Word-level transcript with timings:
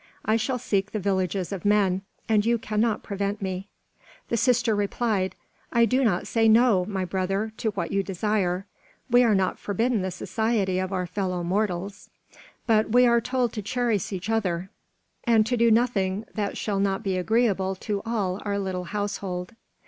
I 0.25 0.35
shall 0.35 0.57
seek 0.57 0.89
the 0.93 0.99
villages 0.99 1.51
of 1.51 1.63
men, 1.63 2.01
and 2.27 2.43
you 2.43 2.57
can 2.57 2.81
not 2.81 3.03
prevent 3.03 3.39
me." 3.39 3.67
The 4.29 4.35
sister 4.37 4.75
replied: 4.75 5.35
"I 5.71 5.85
do 5.85 6.03
not 6.03 6.25
say 6.25 6.47
no, 6.49 6.85
my 6.85 7.05
brother, 7.05 7.53
to 7.57 7.69
what 7.73 7.91
you 7.91 8.01
desire; 8.01 8.65
we 9.11 9.21
are 9.23 9.35
not 9.35 9.59
forbidden 9.59 10.01
the 10.01 10.09
society 10.09 10.79
of 10.79 10.91
our 10.91 11.05
fellow 11.05 11.43
mortals, 11.43 12.09
but 12.65 12.89
we 12.89 13.05
are 13.05 13.21
told 13.21 13.53
to 13.53 13.61
cherish 13.61 14.11
each 14.11 14.27
other, 14.31 14.71
and 15.25 15.45
to 15.45 15.55
do 15.55 15.69
nothing 15.69 16.25
that 16.33 16.57
shall 16.57 16.79
not 16.79 17.03
be 17.03 17.15
agreeable 17.15 17.75
to 17.75 18.01
all 18.03 18.41
our 18.43 18.57
little 18.57 18.85
household. 18.85 19.53